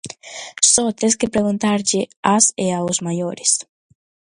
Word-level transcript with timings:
Só 0.71 0.85
tes 0.99 1.13
que 1.19 1.31
preguntarlle 1.35 2.01
ás 2.35 2.45
e 2.65 2.67
aos 2.73 2.97
maiores. 3.07 3.51